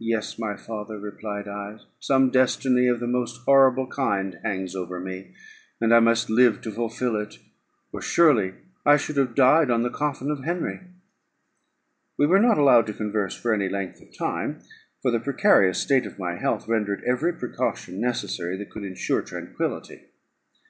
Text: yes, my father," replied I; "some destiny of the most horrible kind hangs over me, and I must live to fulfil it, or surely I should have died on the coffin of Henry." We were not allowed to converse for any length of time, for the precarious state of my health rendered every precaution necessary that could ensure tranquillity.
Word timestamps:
yes, 0.00 0.38
my 0.38 0.56
father," 0.56 0.98
replied 0.98 1.46
I; 1.46 1.78
"some 2.00 2.30
destiny 2.30 2.88
of 2.88 3.00
the 3.00 3.06
most 3.06 3.42
horrible 3.44 3.86
kind 3.86 4.38
hangs 4.42 4.74
over 4.74 4.98
me, 4.98 5.34
and 5.78 5.94
I 5.94 6.00
must 6.00 6.30
live 6.30 6.62
to 6.62 6.72
fulfil 6.72 7.16
it, 7.16 7.38
or 7.92 8.00
surely 8.00 8.54
I 8.86 8.96
should 8.96 9.18
have 9.18 9.34
died 9.34 9.70
on 9.70 9.82
the 9.82 9.90
coffin 9.90 10.30
of 10.30 10.44
Henry." 10.44 10.80
We 12.16 12.24
were 12.26 12.40
not 12.40 12.56
allowed 12.56 12.86
to 12.86 12.94
converse 12.94 13.34
for 13.38 13.52
any 13.52 13.68
length 13.68 14.00
of 14.00 14.16
time, 14.16 14.60
for 15.02 15.10
the 15.10 15.20
precarious 15.20 15.78
state 15.78 16.06
of 16.06 16.18
my 16.18 16.36
health 16.36 16.66
rendered 16.66 17.04
every 17.04 17.34
precaution 17.34 18.00
necessary 18.00 18.56
that 18.56 18.70
could 18.70 18.84
ensure 18.84 19.20
tranquillity. 19.20 20.00